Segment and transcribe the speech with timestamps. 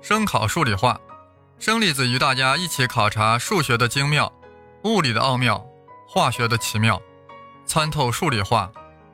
[0.00, 0.98] 声考数理化，
[1.58, 4.32] 生粒子与大家一起考察数学的精妙、
[4.84, 5.66] 物理的奥妙、
[6.08, 7.02] 化学的奇妙，
[7.66, 8.70] 参透数理化，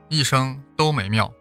[0.09, 1.33] 一生都美妙。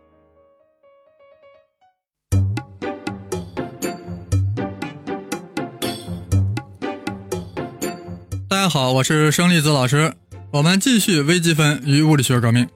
[8.49, 10.15] 大家好，我是生粒子老师，
[10.51, 12.67] 我们继续微积分与物理学革命。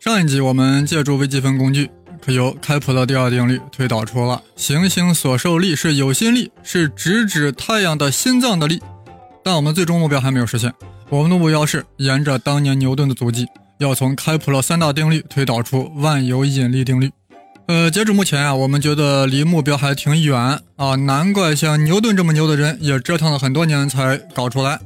[0.00, 1.90] 上一集我们借助微积分工具。
[2.24, 8.80] 可由开普勒第二定律推导出了行星所受力是有心力，是直指太阳的心脏的力。
[9.42, 10.72] 但我们最终目标还没有实现，
[11.08, 13.48] 我们的目标是沿着当年牛顿的足迹，
[13.78, 17.10] 要从开普勒三大定律推导出万有引力定律。
[17.66, 24.78] 呃，截止目前啊，我们觉得离目标还挺远啊，难怪像牛顿这么牛的人也折腾了很多年才搞出来。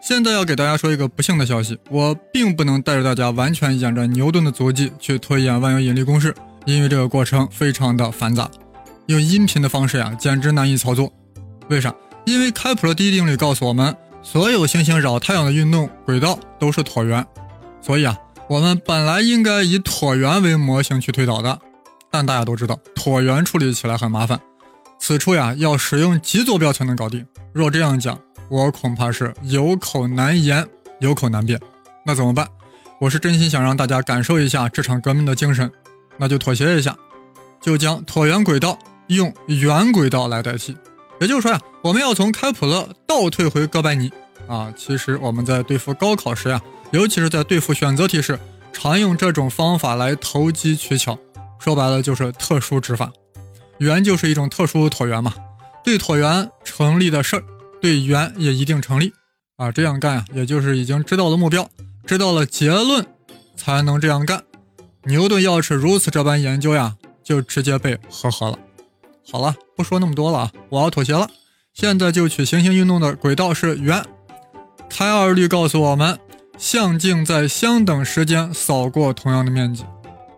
[0.00, 6.32] 现在要给大家说一个不幸的消息，我并不能带着大家完全沿着牛顿的足迹去推演万有引力公式。
[6.68, 8.46] 因为这个过程非常的繁杂，
[9.06, 11.10] 用音频的方式呀，简直难以操作。
[11.70, 11.94] 为啥？
[12.26, 17.26] 因为开普勒第一定律告诉我们，所有行星绕太阳的运动轨道都是椭圆。
[17.80, 18.14] 所以啊，
[18.50, 21.58] 我们本来应该以椭圆为模型去推导的。
[22.10, 24.38] 但大家都知道，椭圆处理起来很麻烦。
[24.98, 27.24] 此处呀，要使用极坐标才能搞定。
[27.54, 30.68] 若这样讲，我恐怕是有口难言，
[31.00, 31.58] 有口难辩。
[32.04, 32.46] 那怎么办？
[33.00, 35.72] 我是真心想让大家感受一下这场革命的精神。
[36.18, 36.96] 那就妥协一下，
[37.60, 40.76] 就将椭圆轨道用圆轨道来代替。
[41.20, 44.12] 也就是说呀，我们要从开普勒倒退回哥白尼
[44.46, 44.72] 啊。
[44.76, 48.38] 其实我们在对付高考时呀，尤其是在对付选择题时，
[48.72, 51.18] 常用这种方法来投机取巧。
[51.58, 53.10] 说白了就是特殊指法。
[53.78, 55.32] 圆就是一种特殊椭圆嘛，
[55.84, 57.44] 对椭圆成立的事儿，
[57.80, 59.12] 对圆也一定成立
[59.56, 59.70] 啊。
[59.70, 61.68] 这样干呀，也就是已经知道了目标，
[62.06, 63.06] 知道了结论，
[63.56, 64.42] 才能这样干。
[65.08, 68.58] 牛顿要是如此这般研究呀，就直接被呵呵了。
[69.30, 71.26] 好了，不说那么多了啊，我要妥协了。
[71.72, 74.04] 现在就取行星运动的轨道是圆。
[74.90, 76.18] 开二律告诉我们，
[76.58, 79.82] 向径在相等时间扫过同样的面积，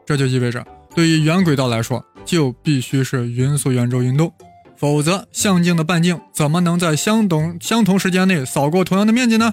[0.06, 0.64] 这就意味着，
[0.94, 4.32] 对于圆轨道来说，就必须是匀速圆周运动，
[4.76, 9.52] 否则向径的半径怎么能在相等相同时间内扫过同样的面积呢？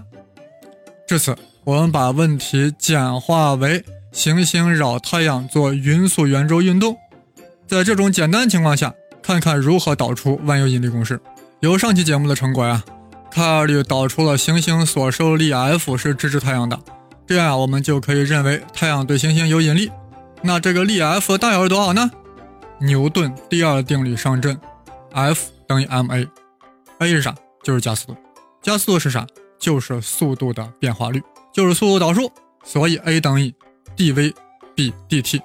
[1.07, 3.83] 至此，我们把问题简化为。
[4.17, 6.97] 行星绕太阳做匀速圆周运动，
[7.67, 8.91] 在这种简单情况下，
[9.21, 11.21] 看看如何导出万有引力公式。
[11.59, 12.83] 由上期节目的成果呀，
[13.29, 16.79] 开二律导出了行星所受力 F 是支持太阳的，
[17.27, 19.91] 这样啊，我们就可以认为太阳对行星有引力。
[20.41, 22.09] 那这个力 F 大小是多少呢？
[22.79, 24.59] 牛顿第二定律上阵
[25.11, 27.35] ，F 等于 ma，a 是啥？
[27.63, 28.17] 就是加速度。
[28.63, 29.27] 加速度是啥？
[29.59, 31.21] 就是速度的变化率，
[31.53, 32.31] 就是速度导数。
[32.63, 33.53] 所以 a 等于。
[33.97, 34.31] Dv
[34.75, 35.41] 比 dt，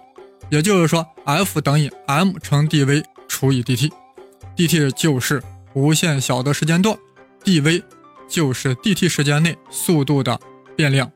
[0.51, 5.43] 也就是说，F 等于 m 乘 dv 除以 dt，dt 就是
[5.73, 6.97] 无限小的时间段
[7.43, 7.83] ，dv
[8.29, 10.39] 就是 dt 时间内速度的
[10.77, 11.11] 变量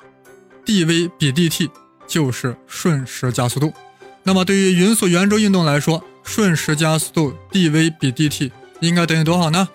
[0.65, 1.69] ，dv 比 dt
[2.07, 3.73] 就是瞬时加速度。
[4.23, 9.69] 那么对于匀速圆周运动来说，瞬时加速度 dv 比 dt 应该等于多少呢？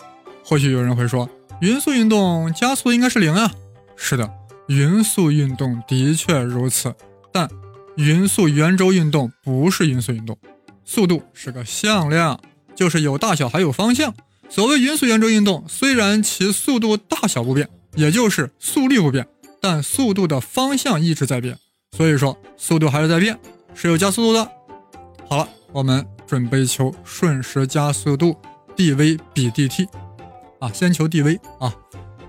[0.44, 1.30] 或许有人会说，
[1.62, 3.52] 匀速运动加速应该是零啊。
[3.96, 4.28] 是的，
[4.68, 6.94] 匀速运动的确如此。
[7.32, 7.50] 但
[7.96, 10.38] 匀速圆周运动不是匀速运动，
[10.86, 12.40] 速度是个向量，
[12.76, 14.14] 就是有大小还有方向。
[14.50, 19.28] 所谓匀速圆周运动，虽然其速度大小不变，也就是速率不变，
[19.62, 21.58] 但速度的方向一直在变，
[21.96, 23.40] 所以说速度还是在变，
[23.74, 24.52] 是有加速度的。
[25.30, 28.36] 好了，我们准备求瞬时加速度
[28.76, 29.88] dv 比 dt
[30.60, 31.74] 啊，先求 dv 啊。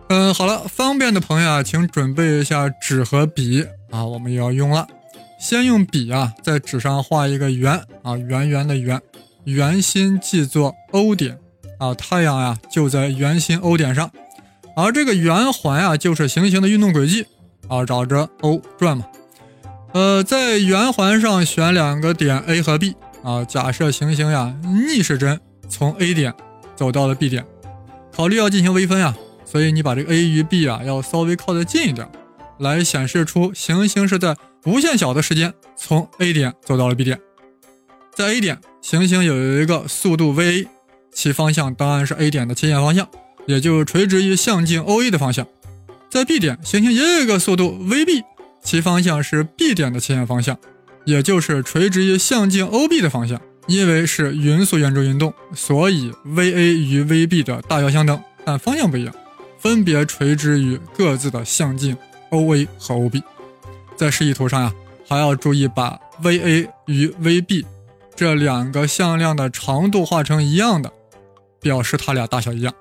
[0.08, 3.64] 嗯，好了，方便的朋友啊，请准备一下纸和笔。
[3.92, 4.88] 啊，我们要用了，
[5.38, 9.00] 先用笔啊，在纸上画一个圆啊，圆圆的圆，
[9.44, 11.38] 圆心记作 O 点。
[11.78, 14.08] 啊，太阳呀就在圆心 O 点上，
[14.76, 17.26] 而这个圆环呀就是行星的运动轨迹。
[17.69, 19.05] 啊，绕着 O 转嘛。
[19.93, 26.32] 呃，在圆环上选两个点 A 和 B 啊，假设行星呀逆时针从 A 点
[26.76, 27.44] 走到了 B 点，
[28.14, 29.14] 考虑要进行微分呀，
[29.44, 32.08] 所以你把这个 A 与 B 啊要稍微靠得近一点。
[32.62, 37.20] 来显示出行星是在无限小的时间从 A 点走到了 B 点，
[38.14, 40.69] 在 A 点，行星有一个速度 vA，
[41.12, 43.09] 其方向当然是 A 点的切线方向，
[43.47, 45.47] 也就垂直于向径 OA 的方向。
[46.09, 48.23] 在 B 点，行星也有一个速度 vb，
[48.62, 50.56] 其方向是 B 点的切线方向，
[51.05, 53.41] 也就是垂直于向径 OB 的方向。
[53.69, 59.14] 因为是匀速圆周运动，所以 va 与 vb 的大小相等，但方向不一样，
[59.59, 61.97] 分别垂直于各自的向径。
[62.32, 63.23] O A 和 O B，
[63.96, 64.75] 在示意图上呀，
[65.08, 67.64] 还要注意把 V A 与 V B
[68.17, 70.93] 这两个向量的长度画成一样的。
[71.61, 72.75] 表示它俩大小一样。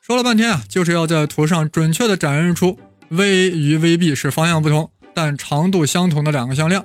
[0.00, 2.78] 说了半天啊，就是要在图上准确的展示出
[3.10, 6.82] VA 与 vb 是方向不同但长度相同的两个向量。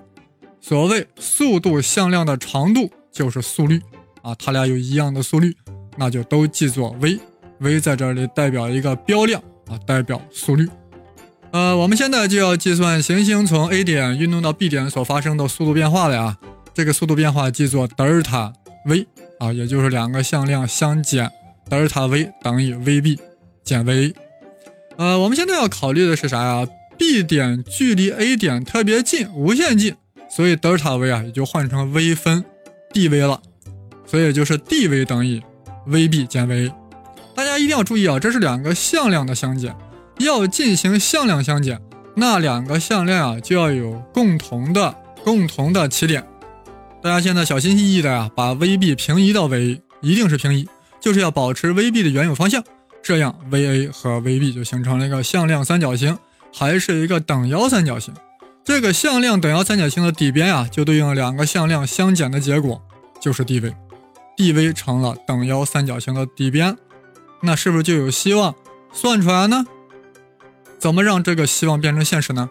[0.59, 3.81] 所谓速度向量的长度就是速率
[4.21, 5.55] 啊，它俩有一样的速率，
[5.95, 10.67] 那就都记作 v，v 在这里代表一个标量啊，代表速率。
[11.53, 16.35] 呃，我们现在就要计算行星从 A 点运动到 B 点所发生的速度变化了呀。
[16.73, 18.51] 这个速度变化记作德尔塔
[18.87, 19.05] v
[19.37, 21.29] 啊，也就是两个向量相减，
[21.69, 23.19] 德尔塔 v 等于 vb
[23.63, 24.15] 减 v。
[24.97, 26.67] 呃，我们现在要考虑的是啥呀
[26.97, 29.93] ？B 点距离 A 点特别近，无限近，
[30.27, 32.43] 所以德尔塔 v 啊也就换成 v 分
[32.91, 33.39] dv 了，
[34.07, 35.39] 所以就是 dv 等于
[35.87, 36.71] vb 减 v。
[37.35, 39.71] 大家一定要注意啊，这是两个向量的相减。
[40.23, 41.79] 要进行向量相减，
[42.15, 46.25] 那两个向量啊就要有共同的共同的起点。
[47.01, 50.67] 大家现在小心翼翼的呀，把 vb 平移到 va，一定是平移，
[50.99, 52.63] 就是要保持 vb 的原有方向，
[53.01, 56.17] 这样 va 和 vb 就形成了一个向量三角形，
[56.55, 58.13] 还是一个等腰三角形。
[58.63, 62.81] 这个向量等腰三角形的底边啊，就对应两个向量相减的结果，
[63.19, 66.77] 就是 dv，dv 成了等腰三角形的底边，
[67.41, 68.55] 那是不是就有希望
[68.93, 69.65] 算出来呢？
[70.83, 72.49] 怎么让这个希望变成现实呢？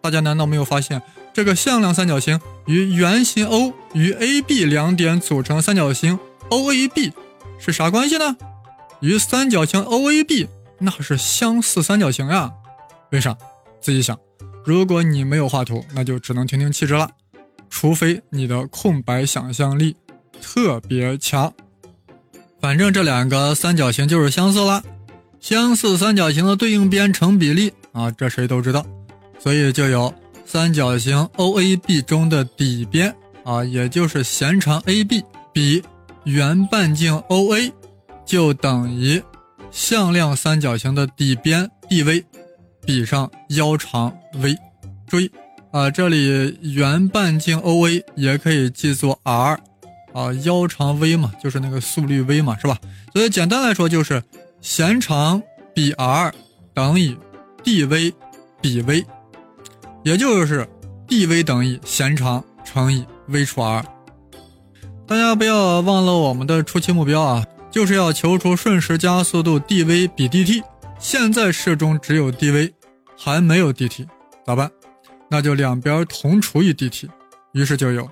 [0.00, 1.02] 大家难道没有发现，
[1.34, 6.20] 这个向量三角形与圆形 O 与 AB 两点组成三角形
[6.50, 7.12] OAB
[7.58, 8.36] 是啥关系呢？
[9.00, 10.46] 与三角形 OAB
[10.78, 12.52] 那是相似三角形呀。
[13.10, 13.36] 为啥？
[13.80, 14.16] 自己想。
[14.64, 17.10] 如果你没有画图，那就只能听听气质了。
[17.68, 19.96] 除非你的空白想象力
[20.40, 21.52] 特别强。
[22.60, 24.84] 反正这两个三角形就是相似了。
[25.40, 28.84] 相似三角形的对应边成比例啊，这谁都知道，
[29.38, 30.12] 所以就有
[30.44, 33.14] 三角形 OAB 中的底边
[33.44, 35.82] 啊，也就是弦长 AB 比
[36.24, 37.72] 圆半径 OA
[38.26, 39.22] 就等于
[39.70, 42.24] 向量三角形的底边 BV
[42.84, 44.56] 比上腰长 v。
[45.06, 45.30] 注意
[45.70, 49.58] 啊，这里圆半径 OA 也可以记作 r
[50.12, 52.76] 啊，腰长 v 嘛，就是那个速率 v 嘛，是吧？
[53.14, 54.22] 所以简单来说就是。
[54.60, 55.40] 弦长
[55.74, 56.32] 比 r
[56.74, 57.16] 等于
[57.62, 58.12] dv
[58.60, 59.04] 比 v，
[60.02, 60.68] 也就是
[61.06, 63.84] dv 等于弦长乘以 v 除 r。
[65.06, 70.62] 大家不要忘了我们的初期目标啊，就是要求出瞬时加速度 dv 比 dt。
[70.98, 72.72] 现在式中只有 dv，
[73.16, 74.06] 还没有 dt，
[74.44, 74.68] 咋办？
[75.30, 77.08] 那就两边同除以 dt，
[77.52, 78.08] 于是就有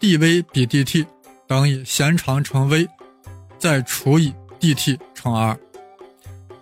[0.00, 1.04] dv 比 dt
[1.46, 2.88] 等于弦长乘 v，
[3.58, 5.58] 再除以 dt 乘 r。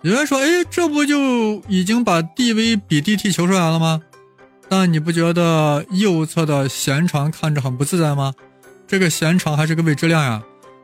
[0.01, 4.01] 有人说：“哎，这不就已经把 dv 比 dt 求出来了吗？
[4.69, 8.33] 但你不觉得右侧的弦长看着很不自在吗？
[8.87, 10.41] 这个弦长还是个未知量呀。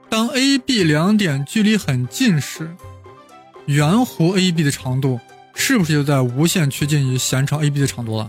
[0.09, 2.75] 当 A、B 两点距离很近时，
[3.67, 5.19] 圆弧 AB 的长度
[5.53, 8.27] 是不是就在无限趋近于弦长 AB 的长度了？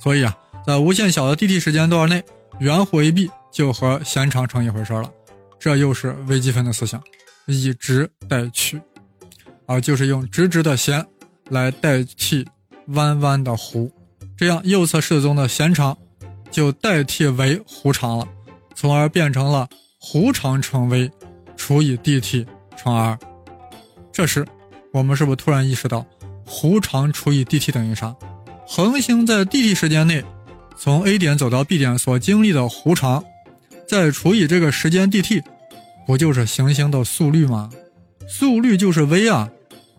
[0.00, 2.22] 所以啊，在无限小的 dt 时间段内，
[2.60, 5.10] 圆弧 AB 就和弦长成一回事了。
[5.58, 7.02] 这又是微积分的思想，
[7.46, 8.80] 以直代曲。”
[9.66, 11.04] 而，就是用直直的弦
[11.48, 12.46] 来代替
[12.88, 13.90] 弯弯的弧，
[14.36, 15.96] 这样右侧式子中的弦长
[16.50, 18.28] 就代替为弧长了，
[18.74, 19.68] 从而变成了
[20.00, 21.10] 弧长乘 v
[21.56, 22.46] 除以 dt
[22.76, 23.18] 乘 r。
[24.12, 24.46] 这时，
[24.92, 26.04] 我们是不是突然意识到，
[26.46, 28.14] 弧长除以 dt 等于啥？
[28.66, 30.22] 恒星在 dt 时间内
[30.76, 33.24] 从 A 点走到 B 点所经历的弧长，
[33.88, 35.42] 再除以这个时间 dt，
[36.06, 37.70] 不就是行星的速率吗？
[38.26, 39.50] 速率就是 v 啊，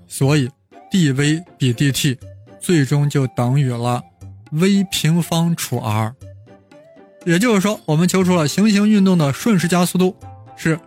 [0.07, 0.49] 所以
[0.91, 2.17] dv 比 dt
[2.59, 4.01] 最终就等于了
[4.51, 6.13] v 平方除 r。
[7.25, 10.15] 也就是说，我们求出了行星运动的瞬时加速度
[10.55, 10.79] 是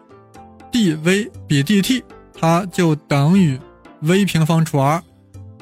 [0.70, 2.02] dv 比 dt，
[2.38, 3.58] 它就等于
[4.00, 5.02] v 平方除 r。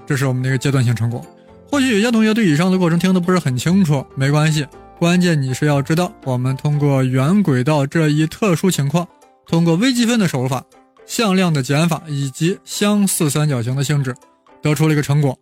[0.07, 1.25] 这是我们的一个阶段性成果。
[1.69, 4.67] 或许有些同学对以上的过程听得不是很清楚，没关系，
[4.99, 9.09] 关键你是要知道，我们通过圆轨道这一特殊情况，
[9.47, 10.65] 通过微积分的手法。
[11.07, 14.15] 向量的减法以及相似三角形的性质，
[14.61, 15.39] 得出了一个成果：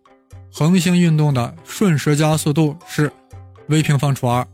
[0.53, 3.11] 恒星运动的瞬时加速度是
[3.67, 4.45] v 平方除 r。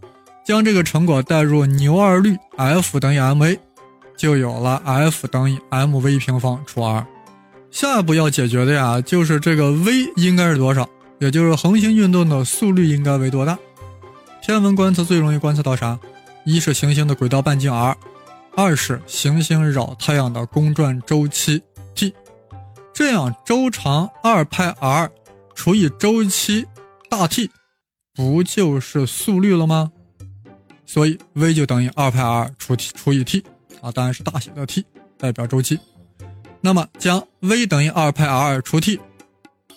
[0.44, 3.56] 将这个成果代入牛二律 F 等于 ma，
[4.18, 7.06] 就有了 F 等于 mv 平方除 r。
[7.70, 10.90] 下一步要解决的呀，就是这个 v 应该是多少，
[11.20, 13.58] 也就是恒星运动的速率应该为多大？
[14.42, 16.00] 天文观测最容易观测到啥？
[16.44, 17.96] 一是行星的轨道半径 r。
[18.56, 21.62] 二是行星绕太阳的公转周期
[21.96, 22.14] t，
[22.94, 25.10] 这样周长二派 r
[25.56, 26.66] 除以周期
[27.10, 27.50] 大 T，
[28.14, 29.92] 不就是速率了吗？
[30.86, 33.44] 所以 v 就等于二派 r 除 t 除以 t
[33.82, 34.86] 啊，当然是大写的 T
[35.18, 35.80] 代表周期。
[36.60, 39.00] 那么将 v 等于二派 r 除 t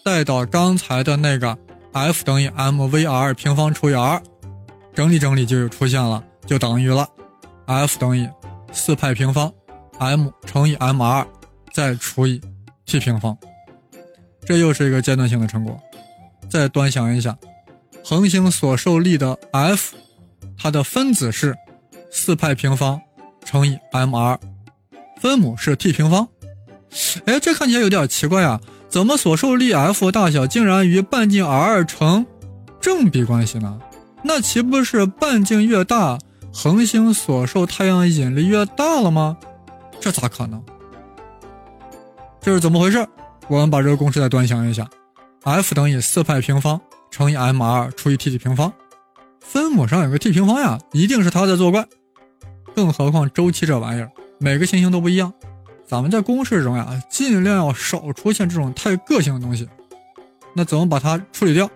[0.04, 1.56] 带到刚才的那个
[1.92, 4.20] F 等于 mvr 平方除以 r，
[4.92, 7.08] 整理整理就出现了，就等于了
[7.66, 8.28] F 等于
[8.74, 9.50] 四派平方
[9.98, 11.26] m 乘以 mr
[11.72, 12.40] 再除以
[12.84, 13.36] t 平方。
[14.44, 15.80] 这又是一个阶段性的成果。
[16.50, 17.36] 再端详一下，
[18.04, 19.96] 恒星所受力的 F，
[20.58, 21.56] 它的分子是
[22.10, 23.00] 四派平方
[23.44, 24.38] 乘以 mr，
[25.20, 26.28] 分母是 t 平方。
[27.24, 28.60] 哎，这看起来有点奇怪啊！
[28.88, 32.24] 怎么所受力 F 大小竟然与半径 r 成
[32.80, 33.80] 正比关系呢？
[34.22, 36.18] 那岂不是半径越大，
[36.56, 39.36] 恒星所受太阳引力越大了吗？
[40.00, 40.62] 这咋可能？
[42.40, 43.04] 这是怎么回事？
[43.48, 44.88] 我们把这个公式再端详一下
[45.42, 46.80] ：F 等于四派平方
[47.10, 48.72] 乘以 mr 除以 t 的平方，
[49.40, 51.84] 分母上有个 t 平方呀，一定是它在作怪。
[52.72, 55.32] 更何况周期这玩意儿，每个行星都不一样。
[55.84, 59.68] 咱们在公式中呀，尽量要少出现这种太个性的东西。
[60.54, 61.68] 那怎么把它处理掉？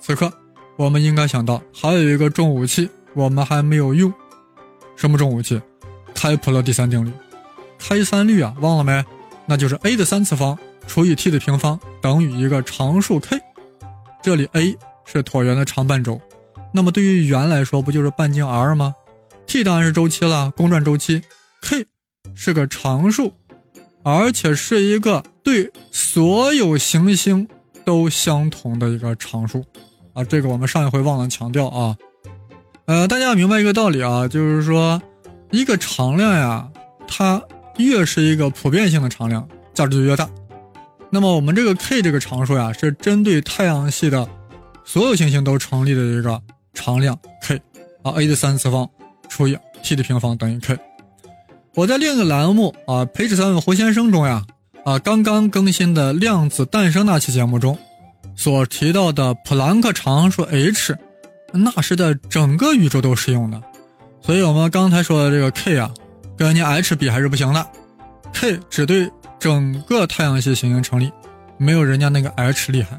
[0.00, 0.32] 此刻，
[0.76, 4.12] 我们应该想到还有一个重武器，我们还没有用。
[4.96, 5.60] 什么重武器？
[6.14, 7.10] 开普勒第三定律。
[7.78, 9.04] 开三律啊，忘了没？
[9.46, 13.38] 那就是 a 的三次方除以 t 的平方等于一个常数 k。
[14.22, 16.20] 这里 a 是椭圆的长半轴，
[16.72, 18.94] 那么对于圆来说，不就是半径 r 吗
[19.46, 21.22] ？t 当然是周期了，公转周期。
[21.62, 21.86] k。
[22.36, 23.32] 是个常数，
[24.02, 27.46] 而且是一个对所有行星
[27.84, 29.64] 都相同的一个常数
[30.14, 30.24] 啊！
[30.24, 31.96] 这个我们上一回忘了强调啊。
[32.86, 35.00] 呃，大家要明白一个道理啊，就是说
[35.50, 36.68] 一个常量呀，
[37.08, 37.42] 它
[37.78, 40.28] 越是一个普遍性的常量，价值就越大。
[41.10, 44.28] 那么我们这个 k 这个常数呀，是针对太阳系的
[44.84, 46.40] 所有行星都成立的一个
[46.74, 47.56] 常量 k
[48.02, 48.88] 啊，a 的三次方
[49.28, 50.76] 除以 t 的平方等于 k。
[51.74, 54.44] 我在另一个栏目啊，培植三问胡先生中呀，
[54.84, 57.78] 啊，刚刚更新的量子诞生那期节目中，
[58.36, 60.94] 所提到的普朗克常数 h，
[61.54, 63.62] 那是在整个宇宙都适用的。
[64.20, 65.90] 所以，我们刚才说的这个 k 啊，
[66.36, 67.66] 跟人家 h 比还是不行的。
[68.32, 71.10] k 只对整个太阳系行星成立，
[71.56, 72.98] 没有人家那个 h 厉害。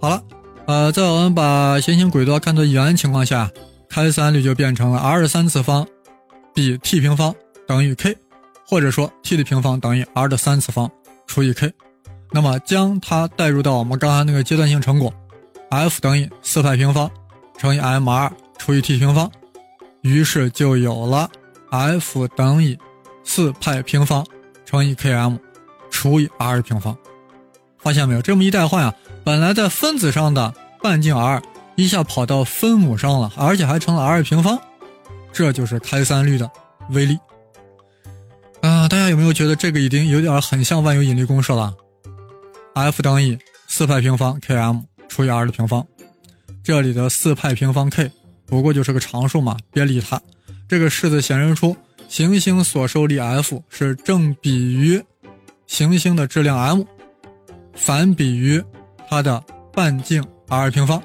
[0.00, 0.22] 好了，
[0.66, 3.50] 呃，在我们把行星轨道看作圆情况下，
[3.88, 5.86] 开三率就变成了 r 的三次方
[6.54, 7.34] 比 t 平方。
[7.66, 8.16] 等于 k，
[8.64, 10.88] 或者说 t 的平方等于 r 的三次方
[11.26, 11.72] 除以 k，
[12.30, 15.12] 那么将它代入到我们刚才那个阶段性成果
[15.70, 17.10] ，F 等于四派平方
[17.58, 19.30] 乘以 mr 除以 t 平方，
[20.02, 21.30] 于是就有了
[21.70, 22.78] F 等于
[23.24, 24.26] 四派平方
[24.64, 25.38] 乘以 km
[25.90, 26.96] 除以 r 平方。
[27.78, 28.22] 发现没有？
[28.22, 28.94] 这么一代换啊，
[29.24, 31.42] 本来在分子上的半径 r
[31.76, 34.58] 一下跑到分母上了，而且还成了 r 平方，
[35.32, 36.50] 这就是开三律的
[36.90, 37.18] 威力。
[38.62, 41.72] 啊，大家有没有觉得这个已经有点很像万有引力公式了
[42.74, 45.86] ？F 等于四派平方 km 除以 r 的平方，
[46.66, 48.10] 这里的四派平方 k
[48.44, 50.20] 不过就是个常数嘛，别理它。
[50.66, 51.76] 这个式子显示出
[52.08, 55.00] 行星所受力 F 是正比于
[55.68, 56.82] 行星的质量 m，
[57.72, 58.60] 反比于
[59.08, 59.40] 它的
[59.72, 61.00] 半径 r 平方。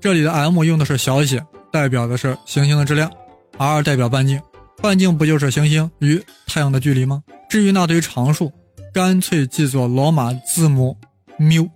[0.00, 3.12] 这里的 m 用的是小写，代表的是行星的质量
[3.58, 4.40] ；r 代表半径。
[4.80, 7.22] 半径不就是行星与太阳的距离吗？
[7.50, 8.50] 至于那堆常数，
[8.94, 10.96] 干脆记作罗马字母
[11.36, 11.68] 缪，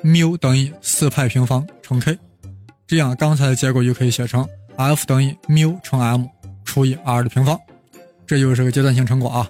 [0.00, 2.16] 缪等于四派平方乘 k，
[2.86, 4.46] 这样刚才的结果就可以写成
[4.76, 6.26] F 等于缪乘 m
[6.64, 7.58] 除以 r 的平方，
[8.26, 9.48] 这就是个阶段性成果啊。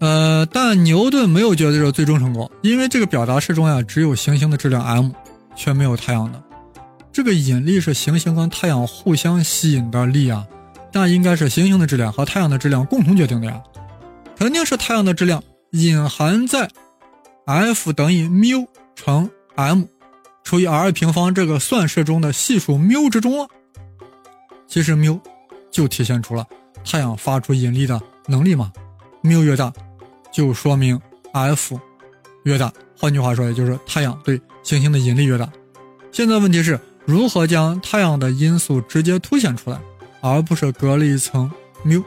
[0.00, 5.10] 呃，但牛顿没有觉得这最终成果，因为这个表达式中呀只有行星的质量 m，
[5.54, 6.42] 却没有太阳的。
[7.12, 10.46] 这个引力是行星跟太阳互相吸引的力啊。
[10.92, 13.62] 那应该是行星的质量和太阳的质量共同决定的呀，
[14.36, 16.68] 肯定是太阳的质量隐含在
[17.46, 19.84] F 等于缪乘 m
[20.44, 23.48] 除以 r 平方这个算式中的系数缪之中了。
[24.68, 25.20] 其实缪
[25.70, 26.46] 就体现出了
[26.84, 28.72] 太阳发出引力的能力嘛，
[29.22, 29.72] 缪越大，
[30.30, 31.00] 就说明
[31.32, 31.80] F
[32.44, 32.72] 越大。
[32.96, 35.50] 换句话说，也就是太阳对行星的引力越大。
[36.12, 39.80] 现在问题是如何将太阳的因素直接凸显出来？
[40.20, 41.50] 而不是隔了一层
[41.82, 42.02] 缪。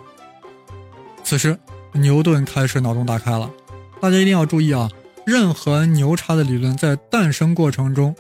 [1.24, 1.58] 此时，
[1.94, 3.51] 牛顿开始脑洞大开了。
[4.00, 4.89] 大家一定要注意啊，
[5.25, 8.15] 任何牛叉的理论在诞生过程中，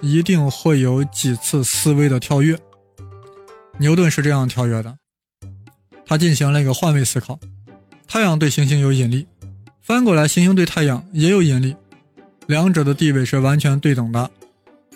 [0.00, 2.58] 一定会有几次思维的跳跃。
[3.78, 4.96] 牛顿是这样跳跃的：
[6.06, 7.38] 他进行了一个换位思考，
[8.06, 9.26] 太阳对行星有引力，
[9.80, 11.76] 翻过来，行星对太阳也有引力，
[12.46, 14.30] 两者的地位是完全对等的，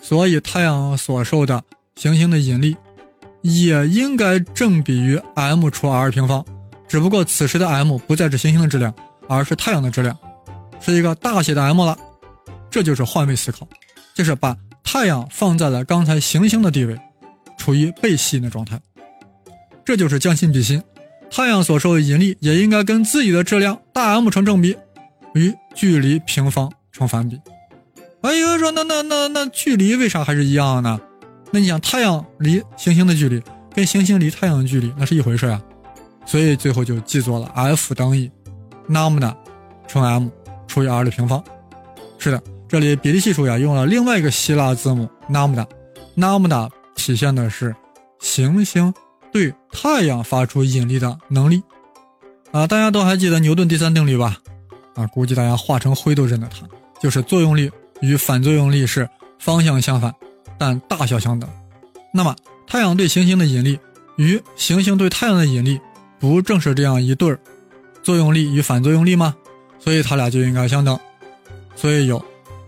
[0.01, 1.63] 所以太阳所受的
[1.95, 2.75] 行星的引力。
[3.41, 6.45] 也应该正比于 m 除 r 平方，
[6.87, 8.95] 只不过此时的 m 不再是行星的质量，
[9.27, 10.17] 而是太阳的质量，
[10.79, 11.97] 是一个大写的 m 了。
[12.71, 13.67] 这就是换位思考，
[14.13, 16.99] 就是把太阳放在了刚才行星的地位，
[17.57, 18.79] 处于被吸引的状态。
[19.85, 20.81] 这就是将心比心，
[21.31, 24.77] 太阳所受的引力也应该跟自己的质量大 M 成正比，
[25.33, 27.39] 与距离平方成反比。
[28.21, 30.99] 哎，有人说那那那那距离为啥还是一样呢？
[31.51, 33.41] 那你想太阳离行星的距离
[33.75, 35.61] 跟行星离太阳的距离那是一回事啊，
[36.25, 38.31] 所以最后就记作了 F 等于
[38.89, 39.35] lambda
[39.87, 40.29] 乘 m
[40.67, 41.43] 除以 r 的平方。
[42.17, 42.41] 是的，
[42.73, 47.75] 这里比例系数呀用了另外一个希腊字母 lambda，lambda 体现的是
[48.19, 48.91] 行星。
[49.31, 51.61] 对太阳发出引力的能力，
[52.51, 54.39] 啊，大家都还记得牛顿第三定律吧？
[54.95, 56.67] 啊，估计大家化成灰都认得它，
[56.99, 57.69] 就是作用力
[58.01, 60.11] 与反作用力是方向相反，
[60.57, 61.47] 但大小相等。
[62.11, 63.77] 那么，太阳对行星的引力
[64.15, 65.79] 与行星对太阳的引力，
[66.19, 67.39] 不正是这样一对儿
[68.01, 69.35] 作用力与反作用力吗？
[69.79, 70.99] 所以它俩就应该相等。
[71.75, 72.23] 所以有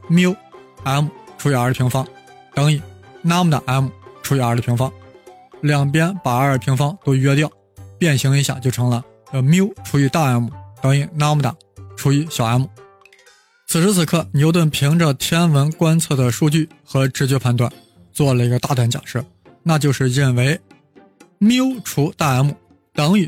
[0.07, 0.35] 缪
[0.83, 1.07] m
[1.37, 2.07] 除以 r 的平方
[2.53, 2.81] 等于
[3.23, 3.89] lambda m
[4.23, 4.91] 除以 r 的平方。
[5.61, 7.51] 两边把 r 的平方都约掉，
[7.97, 10.47] 变形一下就成了呃缪除以大 M
[10.79, 11.51] 等于 lambda
[11.95, 12.65] 除以小 m。
[13.65, 17.71] 此时此刻，牛顿凭着天文观测的数据和直觉判断，
[18.13, 19.25] 做了一个大胆假设，
[19.63, 20.59] 那就是认为
[21.39, 22.51] 缪除大 M
[22.93, 23.27] 等于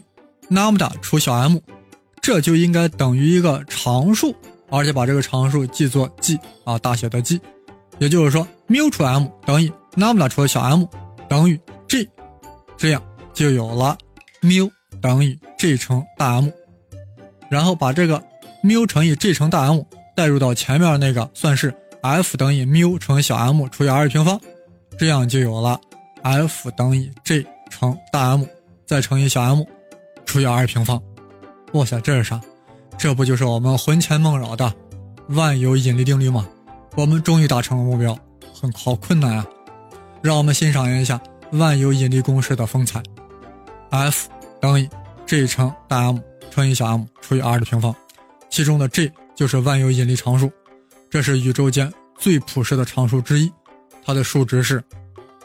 [0.52, 1.58] lambda 除小 m，
[2.22, 4.36] 这就应该等于一个常数，
[4.70, 7.40] 而且把这个常数记作 G 啊，大写的 G。
[8.00, 10.86] 也就是说，缪除 m 等于 lambda 除小 m
[11.28, 12.08] 等于 G。
[12.78, 13.02] 这样
[13.34, 13.98] 就有了
[14.40, 14.70] 缪
[15.02, 16.50] 等于 G 乘大 M，
[17.50, 18.24] 然后把这个
[18.62, 19.82] 缪乘以 G 乘大 M
[20.16, 24.40] 代入到前面那个，算式 F 等于缪乘小 m 除以 r 平方，
[25.00, 25.82] 这样就有了
[26.22, 28.44] F 等于 G 乘大 M
[28.86, 29.66] 再乘以小 m
[30.26, 31.02] 除以 r 平方。
[31.74, 32.40] 哇塞，这是啥？
[32.98, 34.74] 这不就是我们魂牵梦绕的
[35.30, 36.48] 万有引力定律吗？
[36.96, 38.18] 我们终于达成了目标，
[38.54, 39.46] 很好困难啊！
[40.22, 41.20] 让我们欣赏一下。
[41.52, 43.02] 万有引力公式的风采
[43.90, 44.28] ，F
[44.60, 44.90] 等于
[45.26, 46.20] G 乘大 M
[46.52, 47.96] 乘以小 m 除以 r 的平方，
[48.50, 50.52] 其中的 G 就是万有引力常数，
[51.10, 53.50] 这是宇宙间最朴实的常数之一，
[54.06, 54.84] 它的数值是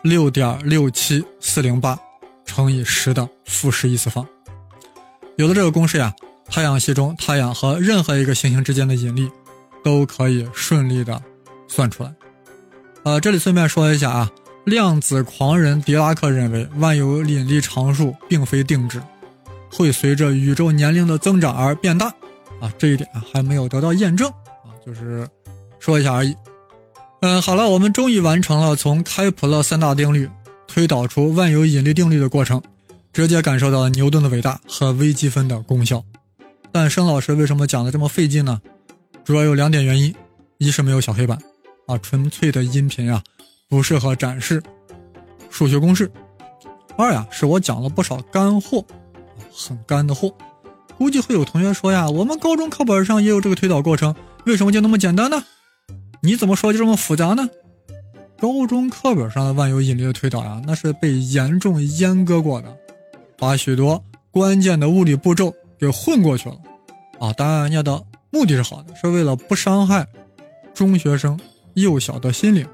[0.02, 1.96] 六点六七四零八
[2.44, 4.26] 乘以十的负十一次方。
[5.36, 6.12] 有了这个公式呀，
[6.48, 9.30] 太阳系中太阳和任何一个行星之间的引力
[9.82, 11.20] 都可以顺利的
[11.68, 12.14] 算出来。
[13.04, 14.30] 呃，这里顺便说一下啊。
[14.64, 19.02] 量子狂人狄拉克认为，万有引力常数并非定值，
[19.72, 22.06] 会随着宇宙年龄的增长而变大。
[22.60, 25.28] 啊，这一点还没有得到验证啊，就是
[25.80, 26.32] 说一下而已。
[27.22, 30.30] 嗯，好了，我们终于完成了从开普勒三大定律
[30.68, 32.62] 推导出万有引力定律的过程，
[33.12, 36.04] 直接感受到了牛顿的伟大和微积分的功效。
[36.72, 38.60] 但申老师为什么讲的这么费劲呢？
[39.22, 40.14] 主要有两点原因：
[40.58, 41.38] 一是没有小黑板，
[41.86, 43.22] 啊，纯粹的音频啊。
[43.68, 44.62] 不适合展示
[45.48, 46.10] 数学公式。
[46.94, 48.84] 二呀，是我讲了不少干货，
[49.50, 50.30] 很干的货。
[50.98, 55.42] 估计会有同学说呀，我们高中课本上也有这个推导过程，为什么就那么简单呢？
[56.20, 57.48] 你怎么说就这么复杂呢？
[58.38, 62.76] 高中课本上的万有引力的推导呀，那是被严重阉割过的，
[63.38, 66.54] 把许多关键的物理步骤给混过去了。
[67.18, 70.06] 啊，当然人家的目的是好的，是为了不伤害
[70.72, 71.38] 中学生
[71.74, 72.64] 幼小的心灵。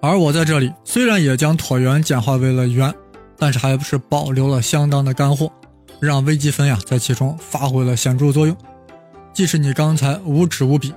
[0.00, 2.92] 而我在这里虽然也将椭圆简化为了圆，
[3.36, 5.52] 但是还不是保留了相当的干货，
[6.00, 8.56] 让微积分呀在其中发挥了显著作用。
[9.34, 10.94] 即使你刚才无纸无笔，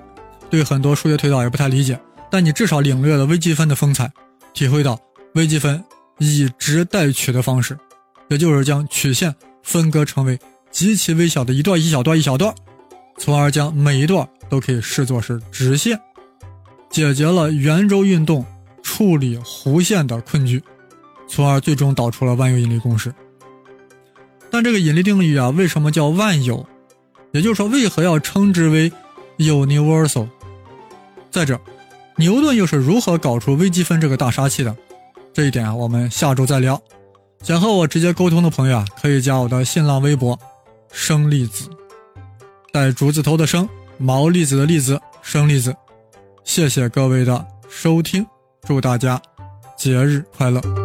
[0.49, 1.99] 对很多数学推导也不太理解，
[2.31, 4.09] 但你至少领略了微积分的风采，
[4.53, 4.97] 体会到
[5.33, 5.83] 微积分
[6.17, 7.77] 以直代曲的方式，
[8.29, 10.39] 也就是将曲线分割成为
[10.75, 12.53] 极其微小的一段一小段一小段，
[13.17, 15.97] 从而将每一段都可以视作是直线，
[16.89, 18.45] 解决了圆周运动。
[18.83, 20.61] 处理弧线的困局，
[21.27, 23.11] 从而最终导出了万有引力公式。
[24.51, 26.63] 但这个引力定律啊，为什么叫万有？
[27.31, 28.91] 也就是说，为何要称之为
[29.37, 30.27] universal？
[31.31, 31.59] 再者，
[32.17, 34.75] 牛顿又是如何搞出微积分这个大杀器的？
[35.33, 36.79] 这一点啊，我们下周再聊。
[37.41, 40.39] 想和我直接沟通的朋友啊，可以加我的新浪微博
[40.95, 41.69] “生粒子”，
[42.71, 43.67] 带竹字头的“生”，
[43.99, 45.75] 毛粒子的“粒子”，生粒子。
[46.45, 48.25] 谢谢各位的收听。
[48.65, 49.21] 祝大家
[49.77, 50.84] 节日快乐！